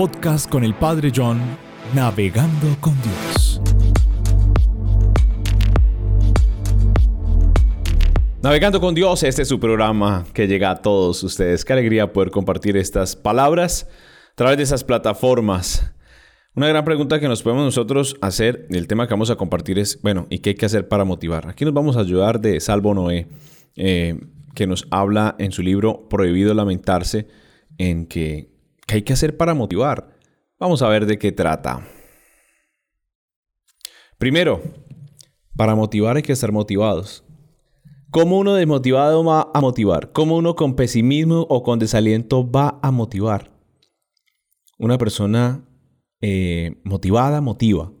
[0.00, 1.38] podcast con el Padre John,
[1.94, 3.60] Navegando con Dios.
[8.42, 11.66] Navegando con Dios, este es su programa que llega a todos ustedes.
[11.66, 13.90] Qué alegría poder compartir estas palabras
[14.32, 15.92] a través de esas plataformas.
[16.54, 20.00] Una gran pregunta que nos podemos nosotros hacer, el tema que vamos a compartir es,
[20.00, 21.46] bueno, ¿y qué hay que hacer para motivar?
[21.46, 23.28] Aquí nos vamos a ayudar de Salvo Noé,
[23.76, 24.18] eh,
[24.54, 27.28] que nos habla en su libro Prohibido Lamentarse,
[27.76, 28.59] en que
[28.90, 30.18] ¿Qué hay que hacer para motivar?
[30.58, 31.86] Vamos a ver de qué trata.
[34.18, 34.60] Primero,
[35.54, 37.22] para motivar hay que estar motivados.
[38.10, 40.10] ¿Cómo uno desmotivado va a motivar?
[40.10, 43.52] ¿Cómo uno con pesimismo o con desaliento va a motivar?
[44.76, 45.64] Una persona
[46.20, 47.92] eh, motivada motiva.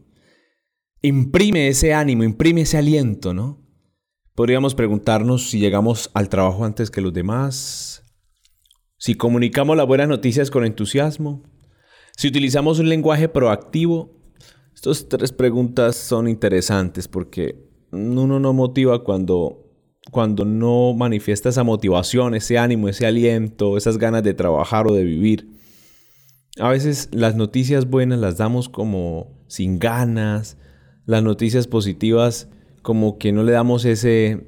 [1.02, 3.64] Imprime ese ánimo, imprime ese aliento, ¿no?
[4.34, 8.09] Podríamos preguntarnos si llegamos al trabajo antes que los demás,
[9.00, 11.42] si comunicamos las buenas noticias con entusiasmo,
[12.18, 14.12] si utilizamos un lenguaje proactivo,
[14.74, 19.64] estas tres preguntas son interesantes porque uno no motiva cuando,
[20.10, 25.04] cuando no manifiesta esa motivación, ese ánimo, ese aliento, esas ganas de trabajar o de
[25.04, 25.48] vivir.
[26.58, 30.58] A veces las noticias buenas las damos como sin ganas,
[31.06, 32.50] las noticias positivas
[32.82, 34.46] como que no le damos ese,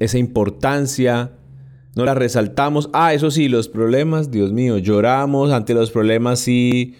[0.00, 1.38] esa importancia
[1.94, 2.90] no la resaltamos.
[2.92, 6.94] Ah, eso sí, los problemas, Dios mío, lloramos ante los problemas sí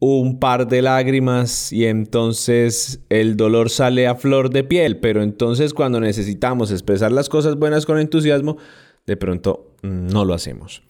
[0.00, 5.72] un par de lágrimas y entonces el dolor sale a flor de piel, pero entonces
[5.72, 8.58] cuando necesitamos expresar las cosas buenas con entusiasmo,
[9.06, 10.82] de pronto no lo hacemos.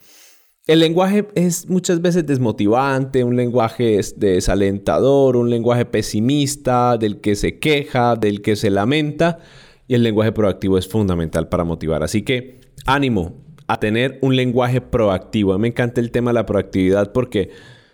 [0.66, 7.58] El lenguaje es muchas veces desmotivante, un lenguaje desalentador, un lenguaje pesimista, del que se
[7.58, 9.38] queja, del que se lamenta,
[9.86, 12.02] y el lenguaje proactivo es fundamental para motivar.
[12.02, 15.52] Así que ánimo a tener un lenguaje proactivo.
[15.52, 17.50] A mí me encanta el tema de la proactividad porque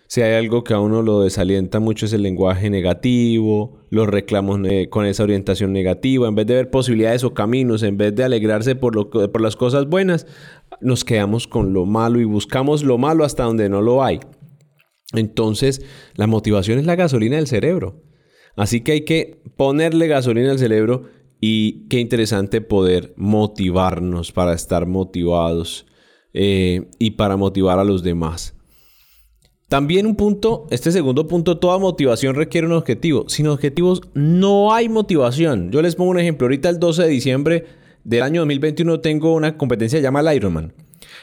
[0.07, 4.59] si hay algo que a uno lo desalienta mucho es el lenguaje negativo, los reclamos
[4.89, 6.27] con esa orientación negativa.
[6.27, 9.55] En vez de ver posibilidades o caminos, en vez de alegrarse por, lo, por las
[9.55, 10.27] cosas buenas,
[10.81, 14.19] nos quedamos con lo malo y buscamos lo malo hasta donde no lo hay.
[15.13, 15.81] Entonces,
[16.15, 18.03] la motivación es la gasolina del cerebro.
[18.57, 21.05] Así que hay que ponerle gasolina al cerebro
[21.41, 25.87] y qué interesante poder motivarnos para estar motivados
[26.33, 28.53] eh, y para motivar a los demás.
[29.67, 33.27] También un punto, este segundo punto, toda motivación requiere un objetivo.
[33.27, 35.71] Sin objetivos no hay motivación.
[35.71, 36.45] Yo les pongo un ejemplo.
[36.45, 37.65] Ahorita el 12 de diciembre
[38.03, 40.73] del año 2021 tengo una competencia llamada Ironman.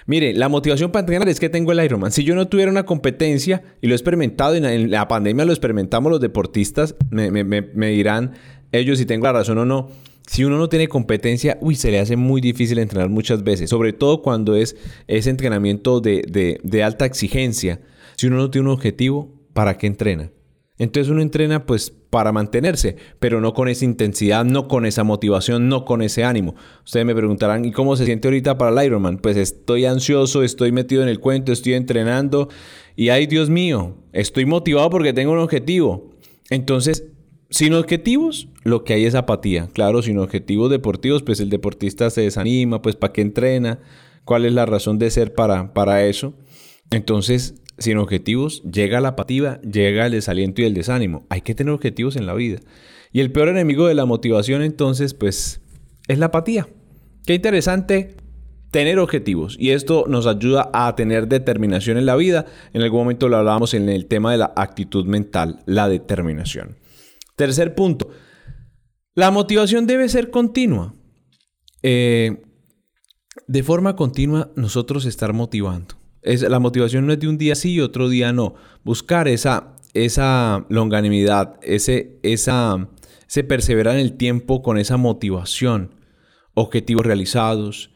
[0.06, 2.10] Mire, la motivación para entrenar es que tengo el Ironman.
[2.10, 5.52] Si yo no tuviera una competencia, y lo he experimentado, y en la pandemia lo
[5.52, 8.32] experimentamos los deportistas, me, me dirán
[8.72, 9.90] ellos si tengo la razón o no
[10.28, 13.94] si uno no tiene competencia, uy, se le hace muy difícil entrenar muchas veces, sobre
[13.94, 17.80] todo cuando es ese entrenamiento de, de, alta exigencia.
[18.16, 20.30] Si uno no tiene un objetivo, ¿para qué entrena?
[20.76, 25.70] Entonces uno entrena pues para mantenerse, pero no con esa intensidad, no con esa motivación,
[25.70, 26.54] no con ese ánimo.
[26.84, 29.18] Ustedes me preguntarán, ¿y cómo se siente ahorita para el Ironman?
[29.18, 32.50] Pues estoy ansioso, estoy metido en el cuento, estoy entrenando
[32.96, 36.10] y ay Dios mío, estoy motivado porque tengo un objetivo.
[36.50, 37.04] Entonces
[37.50, 39.68] sin objetivos, lo que hay es apatía.
[39.72, 43.78] Claro, sin objetivos deportivos, pues el deportista se desanima, pues ¿para qué entrena?
[44.24, 46.34] ¿Cuál es la razón de ser para, para eso?
[46.90, 51.26] Entonces, sin objetivos, llega la apatía, llega el desaliento y el desánimo.
[51.30, 52.58] Hay que tener objetivos en la vida.
[53.12, 55.62] Y el peor enemigo de la motivación, entonces, pues,
[56.08, 56.68] es la apatía.
[57.24, 58.16] Qué interesante
[58.70, 59.56] tener objetivos.
[59.58, 62.46] Y esto nos ayuda a tener determinación en la vida.
[62.72, 66.76] En algún momento lo hablábamos en el tema de la actitud mental, la determinación.
[67.38, 68.10] Tercer punto,
[69.14, 70.92] la motivación debe ser continua.
[71.84, 72.42] Eh,
[73.46, 75.94] de forma continua nosotros estar motivando.
[76.22, 78.56] Es, la motivación no es de un día sí y otro día no.
[78.82, 82.88] Buscar esa, esa longanimidad, ese, esa,
[83.46, 85.94] perseverar en el tiempo con esa motivación.
[86.54, 87.92] Objetivos realizados,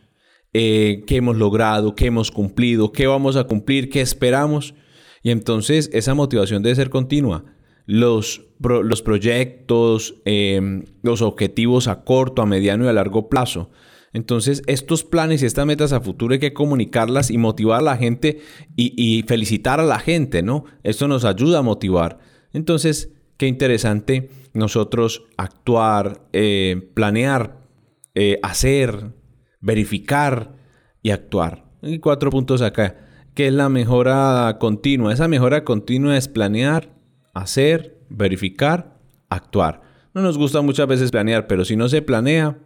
[0.52, 4.74] eh, qué hemos logrado, qué hemos cumplido, qué vamos a cumplir, qué esperamos.
[5.20, 7.44] Y entonces esa motivación debe ser continua
[7.86, 13.70] los, los proyectos, em, los objetivos a corto, a mediano y a largo plazo.
[14.12, 17.96] Entonces, estos planes y estas metas a futuro hay que comunicarlas y motivar a la
[17.96, 18.40] gente
[18.76, 20.64] y, felicitar a la gente, ¿no?
[20.82, 22.18] Esto nos ayuda a motivar.
[22.52, 27.62] Entonces, qué interesante nosotros actuar, eh, planear,
[28.14, 29.14] eh, hacer,
[29.60, 30.56] verificar
[31.02, 31.64] y actuar.
[31.80, 32.96] Y cuatro puntos acá.
[33.34, 35.14] ¿Qué es la mejora continua?
[35.14, 36.90] Esa mejora continua es planear,
[37.34, 38.98] hacer, verificar,
[39.28, 39.82] actuar.
[40.14, 42.58] No nos gusta muchas veces planear, pero si no se planea,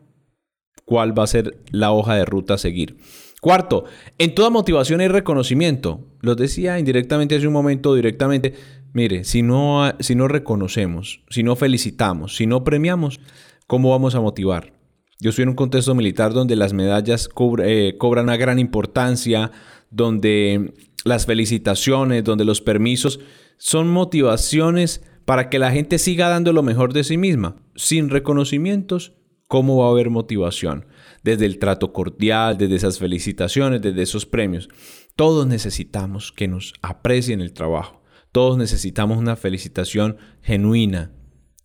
[0.85, 2.97] ¿cuál va a ser la hoja de ruta a seguir?
[3.41, 3.85] Cuarto,
[4.19, 6.01] en toda motivación hay reconocimiento.
[6.21, 8.55] Lo decía indirectamente hace un momento, directamente.
[8.93, 13.21] Mire, si no, si no reconocemos, si no felicitamos, si no premiamos,
[13.67, 14.73] ¿cómo vamos a motivar?
[15.21, 17.29] Yo estoy en un contexto militar donde las medallas
[17.63, 19.51] eh, cobran una gran importancia,
[19.91, 20.75] donde
[21.07, 23.21] las felicitaciones, donde los permisos
[23.59, 27.57] son motivaciones para que la gente siga dando lo mejor de sí misma.
[27.77, 29.13] Sin reconocimientos,
[29.47, 30.87] ¿cómo va a haber motivación?
[31.23, 34.69] Desde el trato cordial, desde esas felicitaciones, desde esos premios.
[35.15, 38.03] Todos necesitamos que nos aprecien el trabajo.
[38.33, 41.13] Todos necesitamos una felicitación genuina,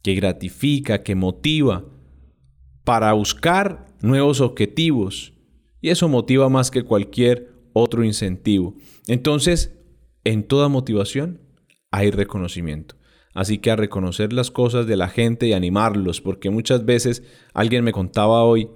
[0.03, 1.85] que gratifica, que motiva
[2.83, 5.33] para buscar nuevos objetivos.
[5.81, 8.75] Y eso motiva más que cualquier otro incentivo.
[9.07, 9.77] Entonces,
[10.23, 11.41] en toda motivación
[11.91, 12.95] hay reconocimiento.
[13.33, 17.23] Así que a reconocer las cosas de la gente y animarlos, porque muchas veces
[17.53, 18.69] alguien me contaba hoy,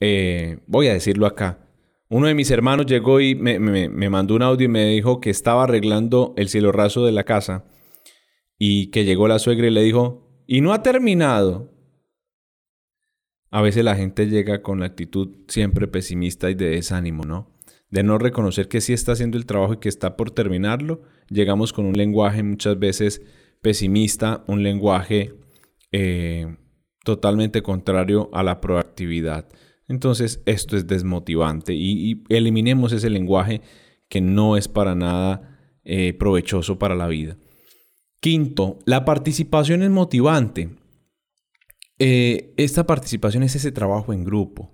[0.00, 1.68] eh, voy a decirlo acá,
[2.08, 3.58] uno de mis hermanos llegó y me,
[4.10, 7.64] mandó un audio y me dijo que estaba arreglando el cielo raso de la casa
[8.58, 11.72] y que llegó la suegra y le dijo, y no ha terminado.
[13.50, 17.51] A veces la gente llega con la actitud siempre pesimista y de desánimo, ¿no?
[17.92, 21.74] De no reconocer que sí está haciendo el trabajo y que está por terminarlo, llegamos
[21.74, 23.20] con un lenguaje muchas veces
[23.60, 25.34] pesimista, un lenguaje
[25.92, 26.56] eh,
[27.04, 29.46] totalmente contrario a la proactividad.
[29.88, 33.60] Entonces esto es desmotivante y, eliminemos ese lenguaje
[34.08, 37.36] que no es para nada eh, provechoso para la vida.
[38.20, 40.70] Quinto, la participación es motivante.
[41.98, 44.72] Eh, esta participación es ese trabajo en grupo,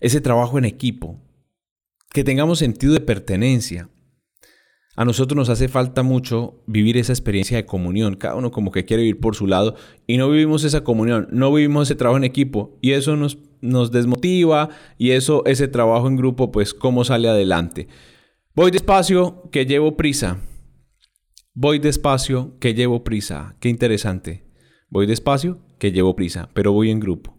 [0.00, 1.25] ese trabajo en equipo,
[2.16, 3.90] que tengamos sentido de pertenencia.
[4.96, 8.86] A nosotros nos hace falta mucho vivir esa experiencia de comunión, cada uno como que
[8.86, 9.74] quiere vivir por su lado
[10.06, 14.70] y no vivimos esa comunión, no vivimos ese trabajo en equipo y eso nos desmotiva
[14.96, 17.86] y eso, ese trabajo en grupo, pues cómo sale adelante.
[18.54, 20.40] Voy despacio, que llevo prisa.
[21.52, 23.56] Voy despacio, que llevo prisa.
[23.60, 24.46] Qué interesante.
[24.88, 27.36] Voy despacio, que llevo prisa, pero voy en grupo.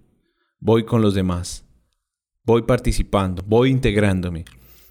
[0.60, 1.66] Voy con los demás.
[2.44, 4.46] Voy participando, voy integrándome.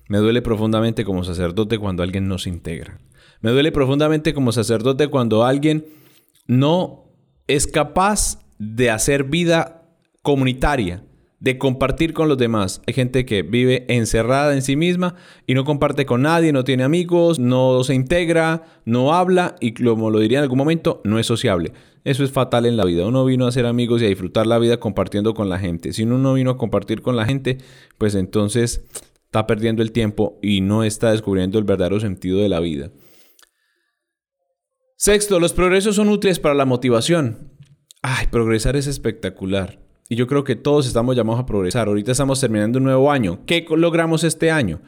[0.09, 2.99] Me duele profundamente como sacerdote cuando alguien no se integra.
[3.41, 5.85] Me duele profundamente como sacerdote cuando alguien
[6.47, 7.05] no
[7.47, 9.83] es capaz de hacer vida
[10.23, 11.05] comunitaria,
[11.41, 12.83] de compartir con los demás.
[12.87, 15.17] Hay gente que vive encerrada en sí misma
[15.47, 20.11] y no comparte con nadie, no tiene amigos, no se integra, no habla y como
[20.11, 21.73] lo diría en algún momento, no es sociable.
[22.05, 23.07] Eso es fatal en la vida.
[23.07, 25.93] Uno vino a ser amigos y a disfrutar la vida compartiendo con la gente.
[25.93, 27.59] Si uno no vino a compartir con la gente,
[27.99, 28.85] pues entonces
[29.27, 32.91] está perdiendo el tiempo y no está descubriendo el verdadero sentido de la vida.
[34.97, 37.53] Sexto, los progresos son útiles para la motivación.
[38.03, 39.79] Ay, progresar es espectacular.
[40.09, 41.89] Y yo creo que todos estamos llamados a progresar.
[41.89, 43.45] Ahorita estamos terminando un nuevo año.
[43.45, 44.81] ¿Qué logramos este año?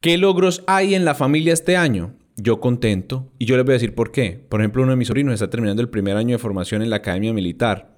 [0.00, 2.16] ¿Qué logros hay en la familia este año?
[2.36, 3.32] Yo contento.
[3.38, 4.44] Y yo les voy a decir por qué.
[4.48, 6.96] Por ejemplo, uno de mis sobrinos está terminando el primer año de formación en la
[6.96, 7.96] Academia Militar.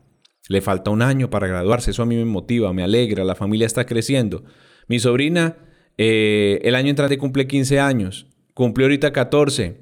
[0.49, 1.93] Le falta un año para graduarse.
[1.93, 3.25] Eso a mí me motiva, me alegra.
[3.25, 4.45] La familia está creciendo.
[4.89, 5.57] Mi sobrina
[5.99, 8.27] eh, el año entrante cumple 15 años.
[8.55, 9.81] Cumplió ahorita 14.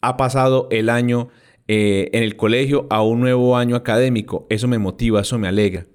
[0.00, 1.28] Ha pasado el año
[1.68, 4.46] eh, en el colegio a un nuevo año académico.
[4.50, 5.86] Eso me motiva, eso me alegra.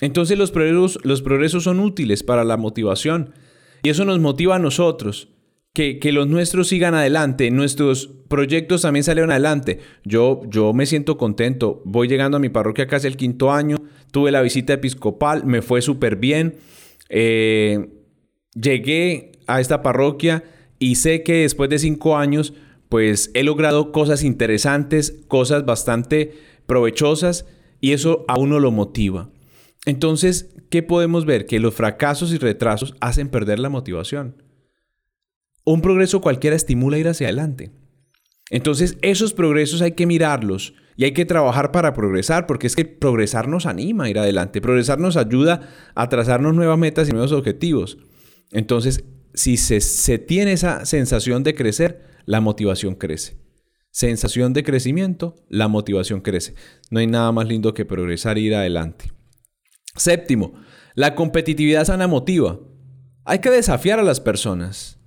[0.00, 3.34] Entonces los progresos, los progresos son útiles para la motivación
[3.82, 5.28] y eso nos motiva a nosotros.
[5.72, 9.78] Que, que, los nuestros sigan adelante, nuestros proyectos también salieron adelante.
[10.04, 13.76] Yo, yo me siento contento, voy llegando a mi parroquia casi el quinto año,
[14.10, 16.56] tuve la visita episcopal, me fue súper bien,
[17.08, 17.86] eh,
[18.54, 20.44] llegué a esta parroquia
[20.78, 22.54] y sé que después de cinco años,
[22.88, 26.34] pues he logrado cosas interesantes, cosas bastante
[26.66, 27.46] provechosas
[27.80, 29.30] y eso a uno lo motiva.
[29.86, 31.46] Entonces, ¿qué podemos ver?
[31.46, 34.42] Que los fracasos y retrasos hacen perder la motivación.
[35.64, 37.70] Un progreso cualquiera estimula ir hacia adelante.
[38.50, 42.84] Entonces, esos progresos hay que mirarlos y hay que trabajar para progresar, porque es que
[42.84, 44.60] progresar nos anima a ir adelante.
[44.60, 47.98] Progresar nos ayuda a trazarnos nuevas metas y nuevos objetivos.
[48.50, 49.04] Entonces,
[49.34, 53.38] si se, se tiene esa sensación de crecer, la motivación crece.
[53.90, 56.54] Sensación de crecimiento, la motivación crece.
[56.90, 59.12] No hay nada más lindo que progresar e ir adelante.
[59.96, 60.54] Séptimo,
[60.94, 62.60] la competitividad sana motiva.
[63.24, 64.98] Hay que desafiar a las personas.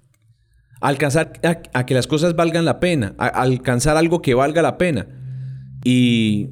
[0.82, 1.40] Alcanzar
[1.74, 3.16] a, que las cosas valgan la pena.
[3.18, 5.08] alcanzar algo que valga la pena.
[5.86, 6.50] Y,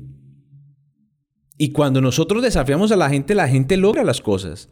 [1.57, 4.69] y cuando nosotros desafiamos a la gente, la gente logra las cosas.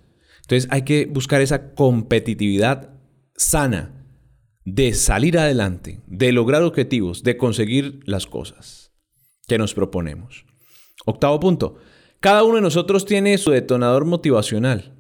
[0.50, 2.90] Entonces hay que buscar esa competitividad
[3.36, 4.04] sana
[4.66, 8.92] de salir adelante, de lograr objetivos, de conseguir las cosas
[9.48, 10.48] que nos proponemos.
[11.06, 11.76] Octavo punto,
[12.20, 14.98] cada uno de nosotros tiene su detonador motivacional.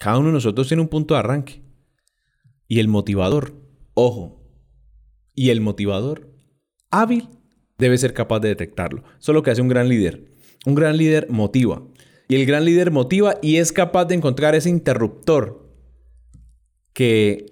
[0.00, 1.62] Cada uno de nosotros tiene un punto de arranque.
[2.66, 3.54] Y el motivador,
[3.94, 4.44] ojo,
[5.36, 6.34] y el motivador
[6.90, 7.28] hábil
[7.78, 9.04] debe ser capaz de detectarlo.
[9.20, 10.32] Eso es lo que hace un gran líder.
[10.66, 11.80] Un gran líder motiva.
[12.30, 15.68] Y el gran líder motiva y es capaz de encontrar ese interruptor
[16.92, 17.46] que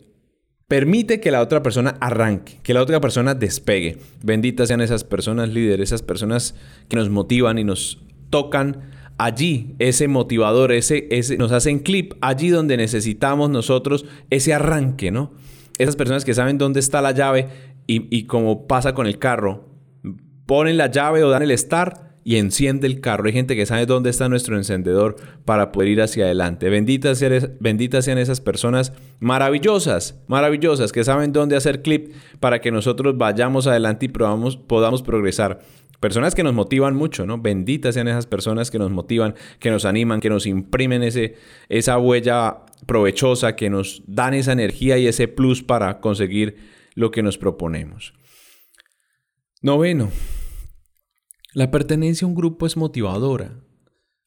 [0.69, 3.99] permite que la otra persona arranque, que la otra persona despegue.
[4.23, 6.55] Benditas sean esas personas líderes, esas personas
[6.89, 12.51] que nos motivan y nos tocan allí, ese motivador, ese, ese, nos hacen clip allí
[12.51, 15.33] donde necesitamos nosotros ese arranque, ¿no?
[15.79, 17.49] Esas personas que saben dónde está la llave
[17.89, 19.71] y, y como pasa con el carro,
[20.47, 23.25] ponen la llave o dan el start y enciende el carro.
[23.25, 25.17] Hay gente que sabe dónde está nuestro encendedor
[25.47, 26.69] para poder ir hacia adelante.
[26.69, 33.17] Benditas sean, sean esas personas maravillosas, maravillosas, que saben dónde hacer clip para que nosotros
[33.17, 35.61] vayamos adelante y probamos, podamos progresar.
[36.01, 37.39] Personas que nos motivan mucho, ¿no?
[37.39, 41.37] Benditas sean esas personas que nos motivan, que nos animan, que nos imprimen ese,
[41.71, 46.57] esa huella provechosa, que nos dan esa energía y ese plus para conseguir
[46.95, 48.13] lo que nos proponemos.
[49.63, 50.11] Noveno,
[51.55, 53.59] la pertenencia a un grupo es motivadora.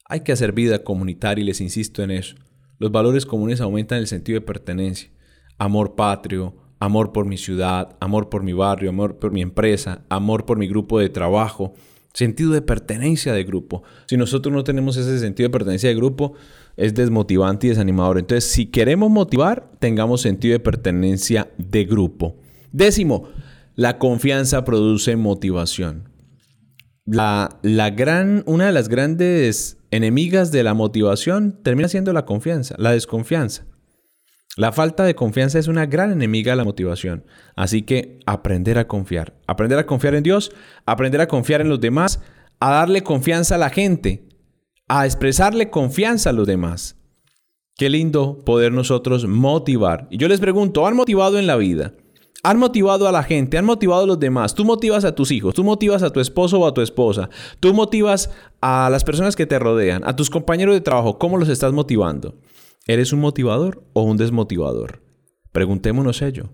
[0.06, 2.36] Hay que hacer vida comunitaria y les insisto en eso.
[2.80, 5.12] Los valores comunes aumentan el sentido de pertenencia.
[5.60, 10.48] Amor patrio, amor por mi ciudad, amor por mi barrio, amor por mi empresa, amor
[10.48, 11.76] por mi grupo de trabajo,
[12.12, 13.84] sentido de pertenencia de grupo.
[14.08, 16.34] Si nosotros no tenemos ese sentido de pertenencia de grupo,
[16.76, 18.18] es desmotivante y desanimador.
[18.18, 22.38] Entonces, si queremos motivar, tengamos sentido de pertenencia de grupo.
[22.72, 23.30] Décimo,
[23.76, 26.11] la confianza produce motivación.
[27.06, 27.60] La,
[27.96, 33.66] gran, una de las grandes enemigas de la motivación termina siendo la confianza, la desconfianza.
[34.58, 37.26] La falta de confianza es una gran enemiga de la motivación.
[37.56, 39.34] Así que aprender a confiar.
[39.48, 40.52] Aprender a confiar en Dios,
[40.86, 42.22] aprender a confiar en los demás,
[42.60, 44.28] a darle confianza a la gente,
[44.88, 46.98] a expresarle confianza a los demás.
[47.78, 50.08] Qué lindo poder nosotros motivar.
[50.12, 51.94] Y yo les pregunto, ¿han motivado en la vida?
[52.44, 54.56] Han motivado a la gente, han motivado a los demás.
[54.56, 57.30] Tú motivas a tus hijos, tú motivas a tu esposo o a tu esposa,
[57.60, 58.32] tú motivas
[58.62, 61.18] a las personas que te rodean, a tus compañeros de trabajo.
[61.20, 62.36] ¿Cómo los estás motivando?
[62.88, 65.04] ¿Eres un motivador o un desmotivador?
[65.52, 66.50] Preguntémonos ello,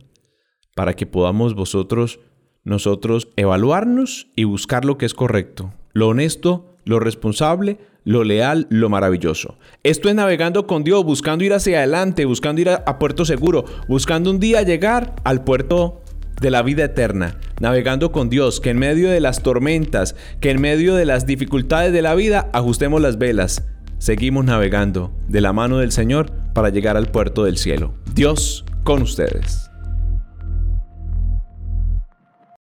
[0.76, 2.20] para que podamos vosotros,
[2.64, 8.90] nosotros, evaluarnos y buscar lo que es correcto, lo honesto, lo responsable, lo leal, lo
[8.90, 9.58] maravilloso.
[9.84, 14.32] Esto es navegando con Dios, buscando ir hacia adelante, buscando ir a, puerto seguro, buscando
[14.32, 16.02] un día llegar al puerto
[16.42, 20.62] de la vida eterna, navegando con Dios, que en medio de las tormentas, que en
[20.62, 23.64] medio de las dificultades de la vida, ajustemos las velas.
[23.98, 27.96] Seguimos navegando de la mano del Señor para llegar al puerto del cielo.
[28.14, 29.67] Dios con ustedes.